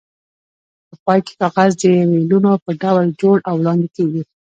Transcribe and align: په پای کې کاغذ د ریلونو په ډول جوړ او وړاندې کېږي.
په 0.87 0.95
پای 1.05 1.19
کې 1.25 1.33
کاغذ 1.41 1.71
د 1.77 1.81
ریلونو 1.93 2.51
په 2.63 2.71
ډول 2.81 3.07
جوړ 3.21 3.37
او 3.49 3.55
وړاندې 3.61 3.87
کېږي. 3.95 4.21